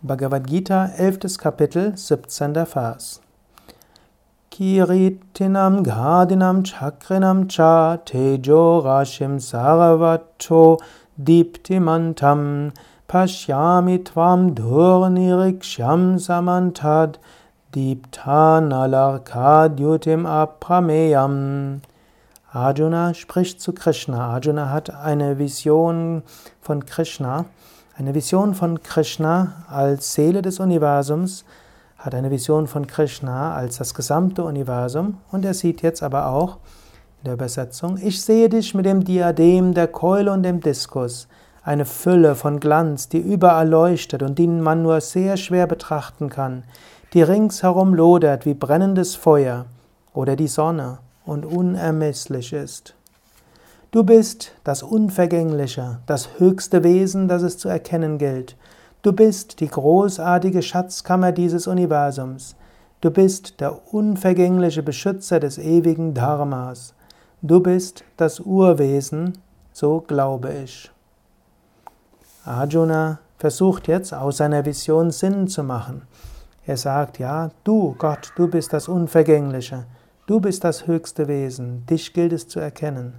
[0.00, 1.38] Bhagavad Gita, 11.
[1.38, 2.54] Kapitel, 17.
[2.54, 3.20] Vers.
[4.48, 10.78] Kiritinam Gadinam Chakrinam Cha Tejo Rashim Saravato
[11.20, 12.72] Diptimantam
[13.08, 17.18] Pashyami Tvam Dhurniriksham Samantad
[17.72, 21.80] Diptanalarkadyutim Aprameyam
[22.54, 24.34] Arjuna spricht zu Krishna.
[24.34, 26.22] Arjuna hat eine Vision
[26.60, 27.46] von Krishna
[27.98, 31.44] eine Vision von Krishna als Seele des Universums,
[31.96, 36.58] hat eine Vision von Krishna als das gesamte Universum und er sieht jetzt aber auch
[37.20, 41.26] in der Übersetzung, ich sehe dich mit dem Diadem, der Keule und dem Diskus,
[41.64, 46.62] eine Fülle von Glanz, die überall leuchtet und die man nur sehr schwer betrachten kann,
[47.14, 49.66] die ringsherum lodert wie brennendes Feuer
[50.14, 52.94] oder die Sonne und unermesslich ist.
[53.90, 58.54] Du bist das Unvergängliche, das höchste Wesen, das es zu erkennen gilt.
[59.00, 62.54] Du bist die großartige Schatzkammer dieses Universums.
[63.00, 66.92] Du bist der unvergängliche Beschützer des ewigen Dharmas.
[67.40, 69.38] Du bist das Urwesen,
[69.72, 70.90] so glaube ich.
[72.44, 76.02] Arjuna versucht jetzt aus seiner Vision Sinn zu machen.
[76.66, 79.86] Er sagt, ja, du Gott, du bist das Unvergängliche,
[80.26, 83.14] du bist das höchste Wesen, dich gilt es zu erkennen.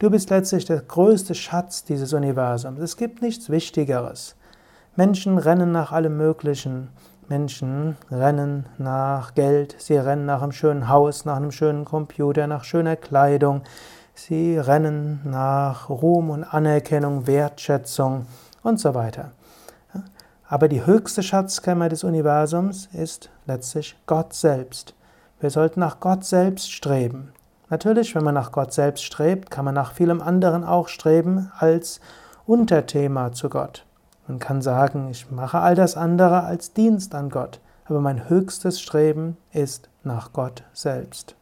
[0.00, 2.80] Du bist letztlich der größte Schatz dieses Universums.
[2.80, 4.34] Es gibt nichts Wichtigeres.
[4.96, 6.88] Menschen rennen nach allem Möglichen.
[7.28, 12.64] Menschen rennen nach Geld, sie rennen nach einem schönen Haus, nach einem schönen Computer, nach
[12.64, 13.60] schöner Kleidung.
[14.14, 18.24] Sie rennen nach Ruhm und Anerkennung, Wertschätzung
[18.62, 19.32] und so weiter.
[20.48, 24.94] Aber die höchste Schatzkammer des Universums ist letztlich Gott selbst.
[25.40, 27.34] Wir sollten nach Gott selbst streben.
[27.70, 32.00] Natürlich, wenn man nach Gott selbst strebt, kann man nach vielem anderen auch streben als
[32.44, 33.86] Unterthema zu Gott.
[34.26, 38.80] Man kann sagen, ich mache all das andere als Dienst an Gott, aber mein höchstes
[38.80, 41.36] Streben ist nach Gott selbst.